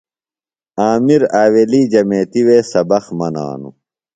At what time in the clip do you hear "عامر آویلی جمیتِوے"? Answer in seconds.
0.81-2.57